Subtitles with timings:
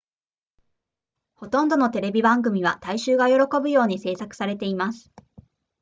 [1.35, 5.11] ほとんどのテレビ番組は大衆が喜ぶように製作されています